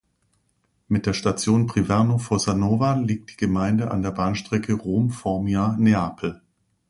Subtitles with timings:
[0.87, 6.41] Mit der Station Priverno-Fossanova liegt die Gemeinde an der Bahnstrecke Rom–Formia–Neapel.